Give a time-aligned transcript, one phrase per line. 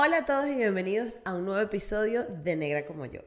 [0.00, 3.20] Hola a todos y bienvenidos a un nuevo episodio de Negra como yo.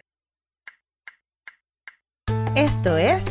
[2.56, 3.26] Esto es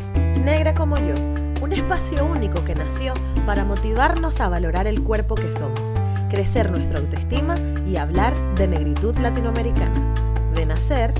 [0.44, 1.14] Negra como yo,
[1.62, 3.14] un espacio único que nació
[3.46, 5.92] para motivarnos a valorar el cuerpo que somos,
[6.28, 10.52] crecer nuestra autoestima y hablar de negritud latinoamericana.
[10.54, 11.14] De nacer,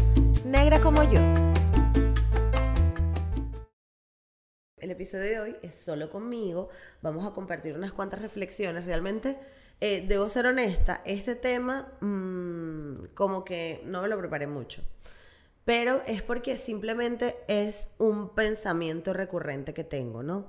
[0.45, 1.21] negra como yo.
[4.77, 6.69] El episodio de hoy es solo conmigo.
[7.01, 8.85] Vamos a compartir unas cuantas reflexiones.
[8.85, 9.39] Realmente,
[9.81, 14.83] eh, debo ser honesta, este tema mm, como que no me lo preparé mucho.
[15.65, 20.47] Pero es porque simplemente es un pensamiento recurrente que tengo, ¿no?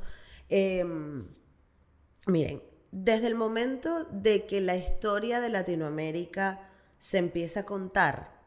[0.49, 1.27] Em,
[2.27, 6.69] miren, desde el momento de que la historia de Latinoamérica
[6.99, 8.41] se empieza a contar,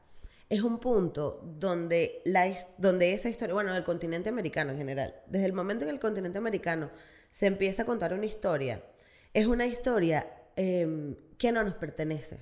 [0.51, 5.47] es un punto donde, la, donde esa historia, bueno, del continente americano en general, desde
[5.47, 6.91] el momento en que el continente americano
[7.31, 8.83] se empieza a contar una historia,
[9.33, 12.39] es una historia em, que no nos pertenece,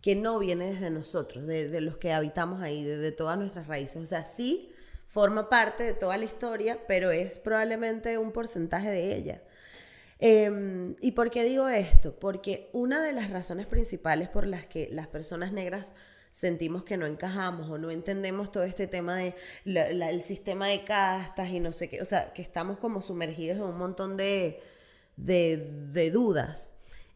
[0.00, 4.02] que no viene desde nosotros, de, los que habitamos ahí, de, todas nuestras raíces.
[4.02, 4.70] O sea, sí
[5.06, 9.42] forma parte de toda la historia, pero es probablemente un porcentaje de ella.
[10.18, 12.18] Em, ¿Y por qué digo esto?
[12.18, 15.92] Porque una de las razones principales por las que las personas negras
[16.34, 21.48] sentimos que no encajamos o no entendemos todo este tema de el sistema de castas
[21.50, 24.60] y no sé qué, o sea, que estamos como sumergidos en un montón de,
[25.16, 26.72] dudas,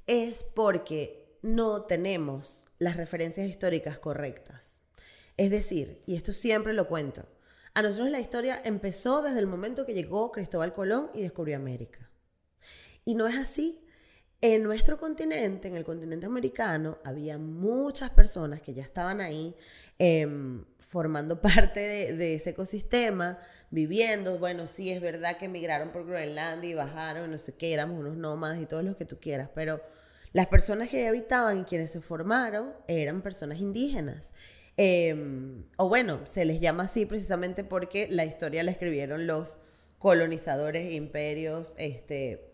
[0.08, 4.80] es porque no tenemos las referencias históricas correctas.
[5.36, 7.24] Es decir, y esto siempre lo cuento,
[7.74, 12.10] a nosotros la historia empezó desde el momento que llegó Cristóbal Colón y descubrió América.
[13.04, 13.80] Y no es así.
[14.40, 19.56] En nuestro continente, en el continente americano, había muchas personas que ya estaban ahí
[19.98, 21.80] em, formando parte
[22.14, 23.38] de, ese ecosistema,
[23.72, 24.38] viviendo.
[24.38, 28.16] Bueno, sí, es verdad que emigraron por Groenlandia y bajaron, no sé qué, éramos unos
[28.16, 29.82] nómadas y todo lo que tú quieras, pero
[30.32, 34.32] las personas que habitaban y quienes se formaron eran personas indígenas.
[34.76, 39.58] Em, o bueno, se les llama así precisamente porque la historia la escribieron los
[39.98, 42.47] colonizadores, imperios, este,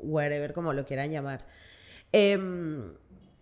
[0.00, 1.46] whatever, como lo quieran llamar.
[2.12, 2.94] Em,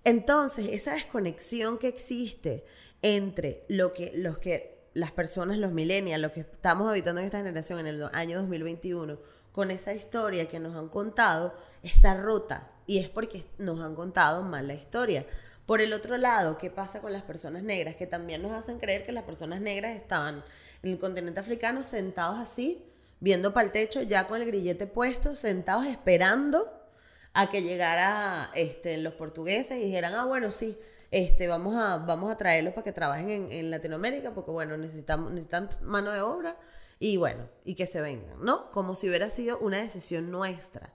[0.05, 2.65] entonces, esa desconexión que existe
[3.03, 7.39] entre lo que, los que las personas, los millennials, los que estamos habitando en esta
[7.39, 9.19] generación en el año 2021,
[9.53, 12.71] con esa historia que nos han contado, está rota.
[12.87, 15.27] Y es porque nos han contado mal la historia.
[15.67, 17.97] Por el otro lado, ¿qué pasa con las personas negras?
[17.97, 20.45] Que también nos hacen creer que las personas negras estaban
[20.83, 22.85] en el continente africano sentados así,
[23.21, 26.77] viendo para el techo, ya con el grillete puesto, sentados esperando
[27.33, 30.79] a que llegara este, los portugueses y dijeran, ah, bueno, sí,
[31.11, 35.69] este, vamos, a, vamos a traerlos para que trabajen en, Latinoamérica, porque bueno, necesitamos, necesitan
[35.83, 36.59] mano de obra
[36.99, 38.71] y bueno, y que se vengan, ¿no?
[38.73, 40.93] Como si hubiera sido una decisión nuestra.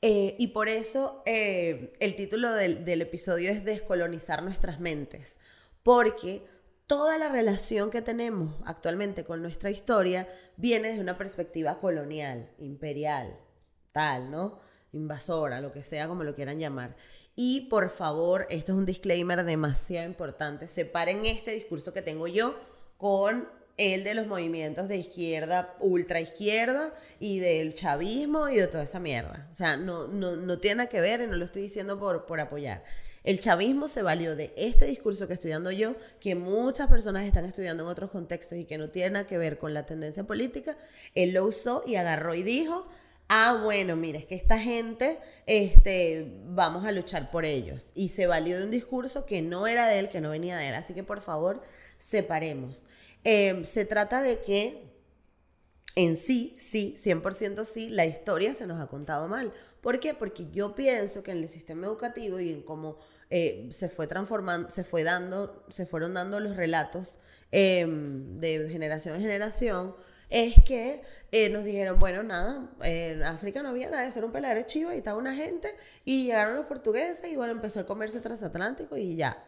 [0.00, 5.38] Eh, y por eso eh, el título del, del episodio es Descolonizar nuestras mentes,
[5.82, 6.46] porque
[6.94, 13.36] toda la relación que tenemos actualmente con nuestra historia viene desde una perspectiva colonial, imperial,
[13.90, 14.60] tal, ¿no?
[14.92, 16.94] Invasora, lo que sea, como lo quieran llamar.
[17.34, 20.68] Y por favor, esto es un disclaimer demasiado importante.
[20.68, 22.54] Separen este discurso que tengo yo
[22.96, 28.84] con el de los movimientos de izquierda, ultra izquierda y del chavismo y de toda
[28.84, 29.48] esa mierda.
[29.50, 32.24] O sea, no, no, no tiene nada que ver y no lo estoy diciendo por,
[32.24, 32.84] por apoyar.
[33.24, 37.46] El chavismo se valió de este discurso que estoy dando yo, que muchas personas están
[37.46, 40.76] estudiando en otros contextos y que no tiene nada que ver con la tendencia política.
[41.14, 42.86] Él lo usó y agarró y dijo,
[43.28, 47.92] ah, bueno, mire, es que esta gente, este, vamos a luchar por ellos.
[47.94, 50.68] Y se valió de un discurso que no era de él, que no venía de
[50.68, 50.74] él.
[50.74, 51.62] Así que por favor,
[51.98, 52.84] separemos.
[53.24, 54.93] Em, se trata de que
[55.96, 59.52] en sí, sí, 100% sí, la historia se nos ha contado mal.
[59.80, 60.14] ¿Por qué?
[60.14, 62.98] Porque yo pienso que en el sistema educativo y en cómo
[63.30, 67.16] eh, se fue transformando, se fue dando, se fueron dando los relatos
[67.52, 69.94] em, de generación en generación,
[70.30, 74.66] es que eh, nos dijeron, bueno, nada, en África no había nada, ser un peladero
[74.66, 75.68] chivo y estaba una gente,
[76.04, 79.44] y llegaron los portugueses y bueno, empezó el comercio transatlántico y ya.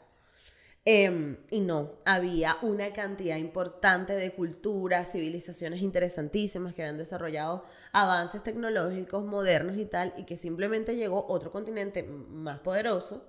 [0.89, 8.45] Em, y no, había una cantidad importante de culturas, civilizaciones interesantísimas que habían desarrollado avances
[8.45, 13.25] tecnológicos modernos y tal, y que simplemente llegó otro continente más poderoso,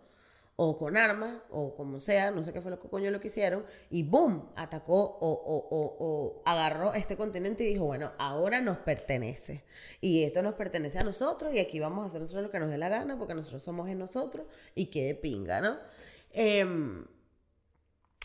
[0.55, 3.29] o con armas, o como sea, no sé qué fue lo que coño lo que
[3.29, 9.63] hicieron, y boom, atacó o, agarró este continente y dijo, bueno, ahora nos pertenece.
[9.99, 12.69] Y esto nos pertenece a nosotros, y aquí vamos a hacer nosotros lo que nos
[12.69, 14.45] dé la gana, porque nosotros somos en nosotros,
[14.75, 15.77] y qué de pinga, ¿no?
[16.33, 16.63] Eh,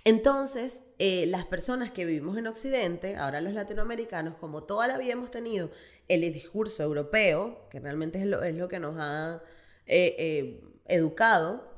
[0.04, 5.12] entonces, eh, las personas que vivimos en Occidente, ahora los latinoamericanos, como toda la vida
[5.12, 5.70] hemos tenido
[6.08, 9.42] el discurso europeo, que realmente es lo, es lo que nos ha
[9.86, 11.68] eh, eh, educado,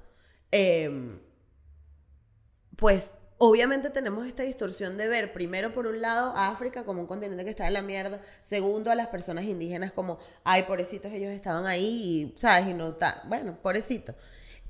[0.51, 1.21] em,
[2.77, 7.07] pues obviamente tenemos esta distorsión de ver, primero por un lado, a África como un
[7.07, 11.33] continente que está en la mierda, segundo a las personas indígenas como, ay, pobrecitos, ellos
[11.33, 12.69] estaban ahí y, ¿sabes?
[12.69, 14.15] Y no está, bueno, pobrecito.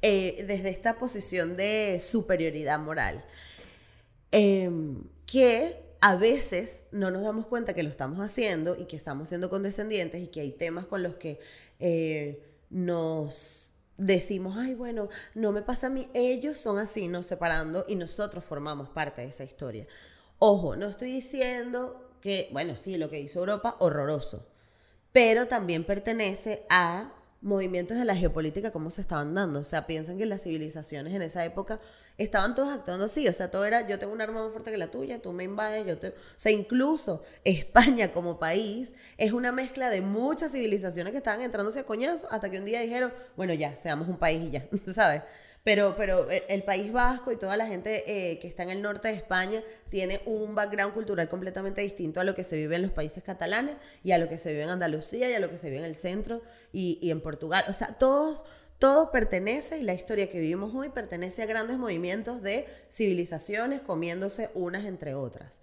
[0.07, 3.25] Eh, desde esta posición de superioridad moral.
[4.33, 9.31] Em, que a veces no nos damos cuenta que lo estamos haciendo y que estamos
[9.31, 11.41] siendo condescendientes y que hay temas con los que
[11.81, 17.87] eh, nos decimos, ay, bueno, no me pasa a mí, ellos son así, nos separando
[17.89, 19.87] y nosotros formamos parte de esa historia.
[20.39, 24.47] Ojo, no estoy diciendo que, bueno, sí, lo que hizo Europa, horroroso,
[25.13, 27.11] pero también pertenece a
[27.45, 29.61] movimientos de la geopolítica cómo se estaban dando.
[29.61, 31.79] O sea, piensan que las civilizaciones en esa época
[32.19, 33.29] estaban todos actuando así.
[33.29, 35.45] O sea, todo era, yo tengo un arma más fuerte que la tuya, tú me
[35.45, 36.09] invades, yo te...
[36.09, 41.81] O sea, incluso España como país es una mezcla de muchas civilizaciones que estaban entrándose
[41.81, 45.23] a coñazo hasta que un día dijeron, bueno, ya, seamos un país y ya, ¿sabes?
[45.65, 48.83] Pero, pero eh, el País Vasco y toda la gente eh, que está en el
[48.83, 52.83] norte de España tiene un background cultural completamente distinto a lo que se vive en
[52.83, 55.57] los países catalanes y a lo que se vive en Andalucía y a lo que
[55.57, 57.65] se vive en el centro y, y en Portugal.
[57.69, 58.45] O sea, todos,
[58.85, 64.51] todo pertenece y la historia que vivimos hoy pertenece a grandes movimientos de civilizaciones comiéndose
[64.53, 65.63] unas entre otras.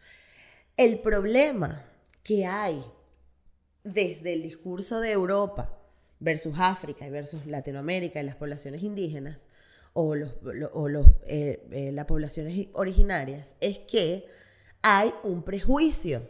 [0.76, 1.86] El problema
[2.24, 2.84] que hay
[3.84, 5.72] desde el discurso de Europa
[6.20, 9.46] versus África y versus Latinoamérica y las poblaciones indígenas
[9.94, 10.32] o, los,
[10.74, 14.26] o los, eh, eh, las poblaciones originarias es que
[14.82, 16.28] hay un prejuicio.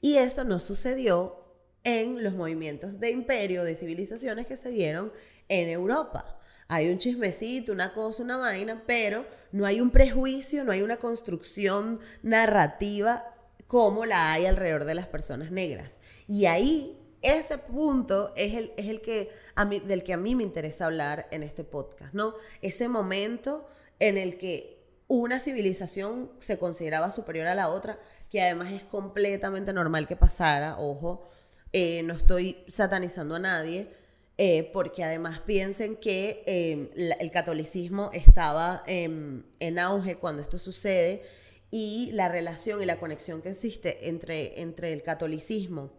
[0.00, 1.36] Y eso no sucedió
[1.84, 5.12] en los movimientos de imperio, de civilizaciones que se dieron
[5.48, 6.38] en Europa.
[6.68, 10.96] Hay un chismecito, una cosa, una vaina, pero no hay un prejuicio, no hay una
[10.96, 13.24] construcción narrativa
[13.66, 15.94] como la hay alrededor de las personas negras.
[16.26, 20.34] Y ahí ese punto es el, es el que a mí, del que a mí
[20.34, 22.34] me interesa hablar en este podcast, ¿no?
[22.62, 23.68] Ese momento
[23.98, 24.76] en el que
[25.08, 27.98] una civilización se consideraba superior a la otra,
[28.30, 31.28] que además es completamente normal que pasara, ojo,
[31.72, 33.92] eh, no estoy satanizando a nadie,
[34.38, 41.22] eh, porque además piensen que em, el catolicismo estaba en auge cuando esto sucede
[41.70, 45.90] y la relación y la conexión que existe entre, entre el catolicismo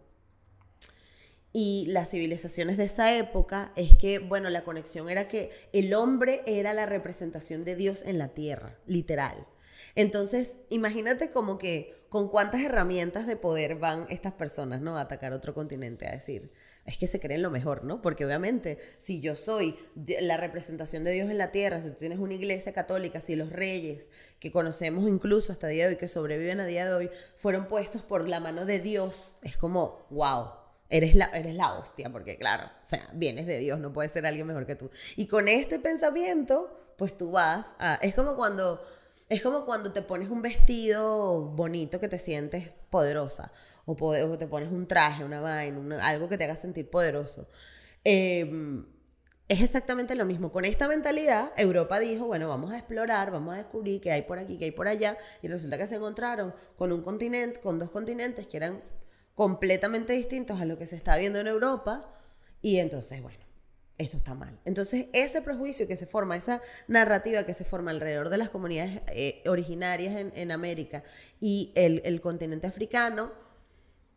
[1.52, 6.42] y las civilizaciones de esa época es que, bueno, la conexión era que el hombre
[6.46, 9.46] era la representación de Dios en la tierra, literal.
[9.94, 14.96] Entonces, imagínate como que con cuántas herramientas de poder van estas personas, ¿no?
[14.96, 16.52] A atacar otro continente, a decir,
[16.88, 18.00] es que se creen lo mejor, ¿no?
[18.00, 19.78] Porque obviamente, si yo soy
[20.22, 23.50] la representación de Dios en la tierra, si tú tienes una iglesia católica, si los
[23.50, 24.08] reyes
[24.40, 28.00] que conocemos incluso hasta día de hoy, que sobreviven a día de hoy, fueron puestos
[28.00, 30.48] por la mano de Dios, es como, wow,
[30.90, 34.24] Eres la, eres la hostia, porque claro, o sea, vienes de Dios, no puede ser
[34.24, 34.90] alguien mejor que tú.
[35.16, 37.96] Y con este pensamiento, pues tú vas a...
[37.96, 38.82] Es como cuando,
[39.28, 43.52] es como cuando te pones un vestido bonito que te sientes poderosa,
[43.84, 47.48] o, te pones un traje, una vaina, algo que te haga sentir poderoso.
[48.04, 48.86] Em,
[49.48, 50.52] es exactamente lo mismo.
[50.52, 54.38] Con esta mentalidad, Europa dijo, bueno, vamos a explorar, vamos a descubrir qué hay por
[54.38, 57.90] aquí, qué hay por allá, y resulta que se encontraron con un continente, con dos
[57.90, 58.82] continentes que eran
[59.34, 62.12] completamente distintos a lo que se está viendo en Europa
[62.60, 63.38] y entonces, bueno,
[63.98, 64.58] esto está mal.
[64.64, 69.02] Entonces, ese prejuicio que se forma, esa narrativa que se forma alrededor de las comunidades
[69.08, 71.02] eh, originarias en, América
[71.40, 73.32] y el, continente africano,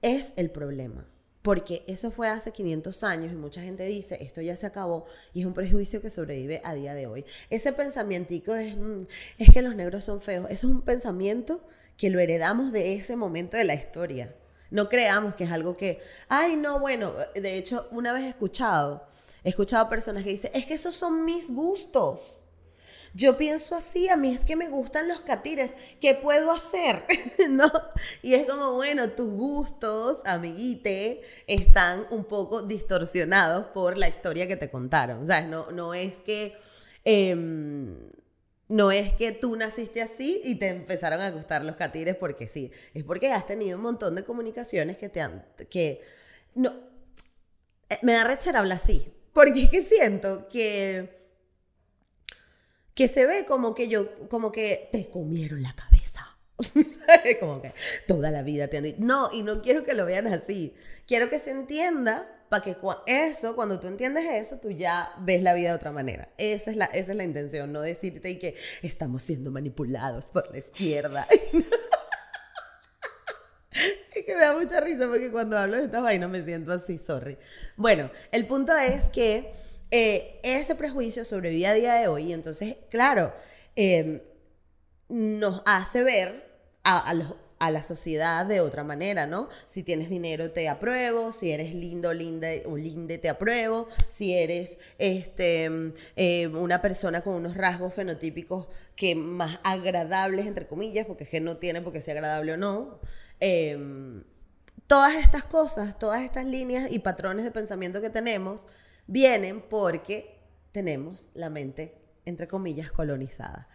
[0.01, 1.08] es el problema.
[1.41, 5.41] Porque eso fue hace 500 años y mucha gente dice, esto ya se acabó y
[5.41, 7.25] es un prejuicio que sobrevive a día de hoy.
[7.50, 9.08] Ese pensamiento es, mm,
[9.39, 11.67] es que los negros son feos, eso es un pensamiento
[11.98, 14.36] que lo heredamos de ese momento de la historia.
[14.70, 19.11] No creamos que es algo que, ay, no, bueno, de hecho, una vez escuchado,
[19.43, 22.41] he escuchado personas que dicen, es que esos son mis gustos.
[23.13, 27.03] Yo pienso así, a mí es que me gustan los catires, ¿qué puedo hacer?
[27.50, 27.69] ¿No?
[28.21, 34.55] Y es como, bueno, tus gustos, amiguite, están un poco distorsionados por la historia que
[34.55, 35.27] te contaron.
[35.50, 36.55] No, no es que...
[37.03, 38.12] Em,
[38.71, 42.71] no es que tú naciste así y te empezaron a gustar los catires porque sí,
[42.93, 46.01] es porque has tenido un montón de comunicaciones que te han, que,
[46.55, 46.74] no,
[47.89, 51.10] eh, me da rechera hablar así, porque es que siento que,
[52.94, 56.02] que se ve como que yo, como que te comieron la cabeza.
[57.40, 57.74] como que
[58.08, 60.76] toda la vida te han dicho, no, y no quiero que lo vean así,
[61.08, 62.76] quiero que se entienda para que
[63.08, 66.28] eso, cuando tú entiendes eso, tú ya ves la vida de otra manera.
[66.38, 70.58] Esa es la, esa es la intención, no decirte que estamos siendo manipulados por la
[70.58, 71.28] izquierda.
[74.25, 77.38] que me da mucha risa porque cuando hablo de esta vaina me siento así, sorry.
[77.75, 79.51] Bueno, el punto es que
[79.92, 83.34] eh, ese prejuicio sobrevive a día de hoy, entonces, claro,
[83.75, 84.20] em,
[85.10, 86.50] nos hace ver
[86.86, 87.13] a,
[87.70, 89.50] la sociedad de otra manera, ¿no?
[89.68, 94.78] Si tienes dinero te apruebo, si eres lindo, linda o linde te apruebo, si eres
[94.98, 95.70] este,
[96.16, 101.42] eh, una persona con unos rasgos fenotípicos que más agradables, entre comillas, porque es que
[101.42, 103.00] no tiene porque sea agradable o no.
[103.43, 104.24] Em,
[104.86, 108.67] todas estas cosas, todas estas líneas y patrones de pensamiento que tenemos
[109.07, 110.39] vienen porque
[110.71, 113.67] tenemos la mente, entre comillas, colonizada.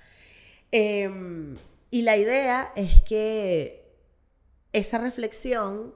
[0.71, 1.59] Em,
[1.91, 3.93] y la idea es que
[4.73, 5.95] esa reflexión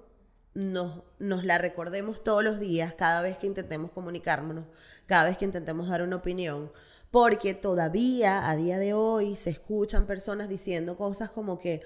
[0.54, 4.66] nos, nos, la recordemos todos los días, cada vez que intentemos comunicarnos,
[5.06, 6.72] cada vez que intentemos dar una opinión,
[7.12, 11.82] porque todavía a día de hoy se escuchan personas diciendo cosas como que,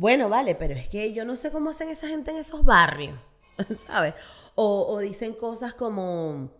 [0.00, 3.18] bueno, vale, pero es que yo no sé cómo hacen esa gente en esos barrios,
[3.86, 4.14] ¿sabes?
[4.54, 6.50] O, o dicen cosas como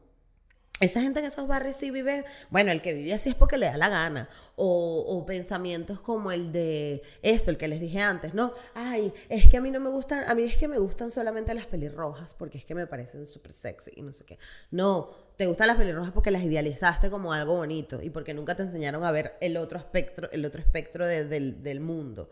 [0.80, 3.66] esa gente en esos barrios sí vive, bueno, el que vive así es porque le
[3.66, 4.28] da la gana.
[4.56, 8.52] O, pensamientos como el de eso, el que les dije antes, ¿no?
[8.75, 11.54] Ay, es que a mí no me gustan, a mí es que me gustan solamente
[11.54, 14.38] las pelirrojas porque es que me parecen súper sexy y no sé qué.
[14.70, 18.62] No, te gustan las pelirrojas porque las idealizaste como algo bonito y porque nunca te
[18.62, 22.30] enseñaron a ver el otro espectro, el otro espectro del, del, mundo.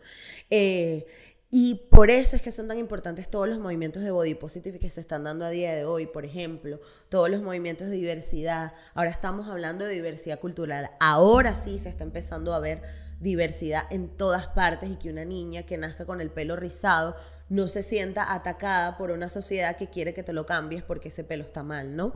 [0.49, 1.07] Eh,
[1.51, 4.91] y por eso es que son tan importantes todos los movimientos de body positive que
[4.91, 6.79] se están dando a día de hoy, por ejemplo,
[7.09, 8.73] todos los movimientos de diversidad.
[8.93, 10.91] Ahora estamos hablando de diversidad cultural.
[10.99, 12.83] Ahora sí se está empezando a ver
[13.19, 17.15] diversidad en todas partes y que una niña que nazca con el pelo rizado
[17.49, 21.23] no se sienta atacada por una sociedad que quiere que te lo cambies porque ese
[21.23, 22.13] pelo está mal, ¿no?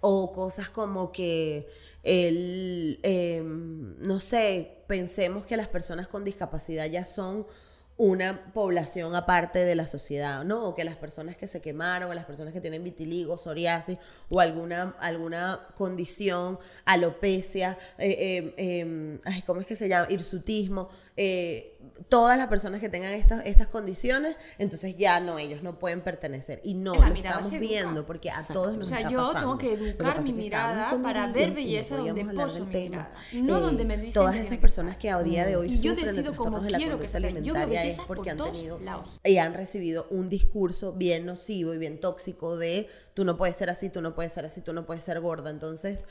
[0.00, 1.68] O cosas como que
[2.02, 7.46] el, em, no sé, pensemos que las personas con discapacidad ya son
[7.96, 10.64] una población aparte de la sociedad, ¿no?
[10.64, 14.40] O que las personas que se quemaron, o las personas que tienen vitiligo, psoriasis o
[14.40, 20.06] alguna, alguna condición, alopecia, eh, eh, em, ¿cómo es que se llama?
[20.10, 21.72] Hirsutismo, eh,
[22.08, 26.60] todas las personas que tengan estas, estas condiciones, entonces ya no, ellos no pueden pertenecer.
[26.64, 30.22] Y no, lo estamos viendo porque a todos nos O sea, yo tengo que educar
[30.22, 34.96] mi mirada para ver belleza donde poso mi mirada, no donde me Todas esas personas
[34.96, 38.38] que a día de hoy sufren de trastornos de la conducta alimentaria es porque han
[38.38, 38.80] tenido
[39.24, 43.70] y han recibido un discurso bien nocivo y bien tóxico de tú no puedes ser
[43.70, 45.50] así, tú no puedes ser así, tú no puedes ser gorda.
[45.50, 46.06] Entonces,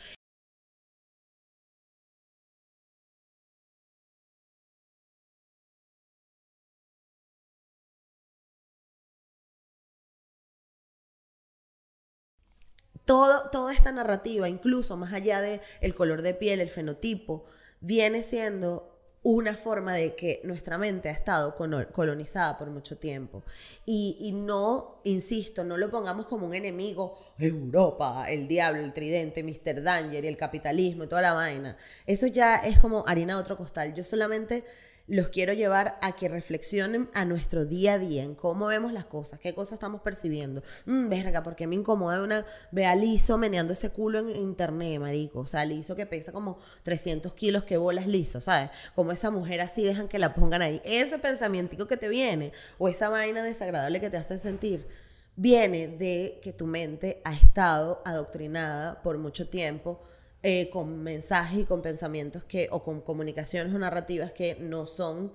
[13.06, 17.46] toda esta narrativa, incluso más allá de el color de piel, el fenotipo,
[17.82, 23.44] viene siendo una forma de que nuestra mente ha estado colonizada por mucho tiempo.
[23.86, 29.84] Y, no, insisto, no lo pongamos como un enemigo, Europa, el diablo, el tridente, Mr.
[29.84, 31.78] Danger y el capitalismo y toda la vaina.
[32.08, 33.94] Eso ya es como harina de otro costal.
[33.94, 34.63] Yo solamente
[35.12, 39.03] los quiero llevar a que reflexionen a nuestro día a día, en cómo vemos las
[39.03, 40.63] cosas, qué cosas estamos percibiendo.
[40.86, 45.41] Mmm, verga, porque me incomoda una, ve a Liso meneando ese culo en internet, marico.
[45.41, 48.70] O sea, Liso que pesa como 300 kilos, que bolas Liso, ¿sabes?
[48.96, 50.82] Como esa mujer así dejan que la pongan ahí.
[50.86, 54.88] Ese pensamiento que te viene, o esa vaina desagradable que te hace sentir,
[55.36, 60.01] viene de que tu mente ha estado adoctrinada por mucho tiempo
[60.43, 65.31] eh, con mensajes y con pensamientos que, o con comunicaciones o narrativas que no son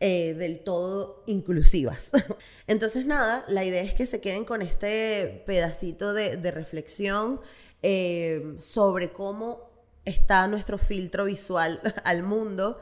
[0.00, 2.10] eh, del todo inclusivas.
[2.66, 7.40] Entonces, nada, la idea es que se queden con este pedacito de, reflexión
[7.82, 9.70] eh, sobre cómo
[10.04, 12.78] está nuestro filtro visual al mundo,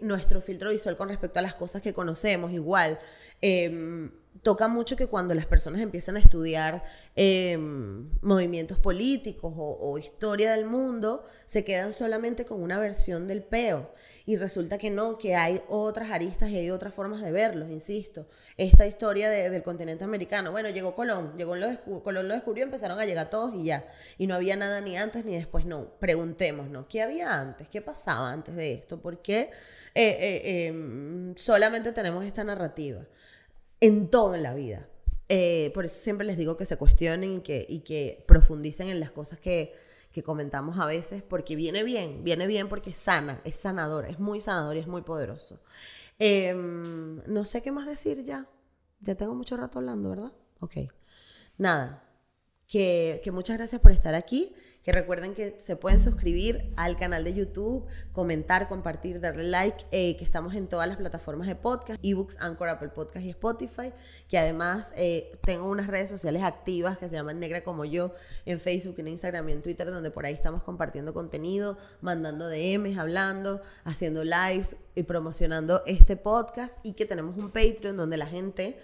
[0.00, 2.98] nuestro filtro visual con respecto a las cosas que conocemos, igual
[3.40, 4.10] em,
[4.42, 6.82] toca mucho que cuando las personas empiezan a estudiar
[7.14, 13.92] em, movimientos políticos o, historia del mundo, se quedan solamente con una versión del peo.
[14.26, 18.26] Y resulta que no, que hay otras aristas y hay otras formas de verlos, insisto.
[18.56, 23.04] Esta historia del continente americano, bueno, llegó Colón, llegó lo Colón lo descubrió, empezaron a
[23.04, 23.84] llegar todos y ya.
[24.18, 25.90] Y no había nada ni antes ni después, no.
[25.98, 27.68] Preguntémonos, ¿qué había antes?
[27.68, 29.00] ¿Qué pasaba antes de esto?
[29.00, 29.50] ¿Por qué
[29.94, 33.06] eh, eh, em, solamente tenemos esta narrativa?
[33.84, 34.88] En todo en la vida.
[35.28, 38.98] Eh, por eso siempre les digo que se cuestionen y que, y que profundicen en
[38.98, 39.74] las cosas que,
[40.10, 44.18] que, comentamos a veces, porque viene bien, viene bien porque es sana, es sanador, es
[44.18, 45.60] muy sanador y es muy poderoso.
[46.18, 48.48] Em, no sé qué más decir ya.
[49.00, 50.32] Ya tengo mucho rato hablando, ¿verdad?
[50.60, 50.76] Ok.
[51.58, 52.03] Nada.
[52.74, 54.52] Que, muchas gracias por estar aquí
[54.82, 60.16] Que recuerden que se pueden suscribir al canal de YouTube, comentar, compartir, darle like, eh,
[60.16, 63.92] que estamos en todas las plataformas de podcast, ebooks, Anchor, Apple Podcast y Spotify,
[64.28, 68.12] que además eh, tengo unas redes sociales activas que se llaman Negra como yo,
[68.44, 72.98] en Facebook, en Instagram y en Twitter, donde por ahí estamos compartiendo contenido, mandando DMs,
[72.98, 78.80] hablando, haciendo lives y promocionando este podcast y que tenemos un Patreon donde la gente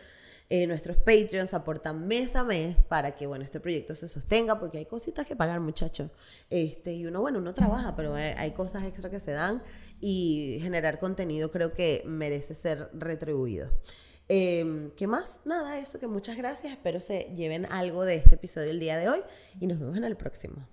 [0.52, 4.78] eh, nuestros Patreons aportan mes a mes para que, bueno, este proyecto se sostenga, porque
[4.78, 6.10] hay cositas que pagar, muchachos.
[6.50, 9.62] Este, y uno, bueno, uno trabaja, pero hay, cosas extra que se dan
[10.00, 13.70] y generar contenido creo que merece ser retribuido.
[14.26, 15.38] Em, ¿Qué más?
[15.44, 16.72] Nada, eso que muchas gracias.
[16.72, 19.20] Espero se lleven algo de este episodio el día de hoy
[19.60, 20.66] y nos vemos en el próximo.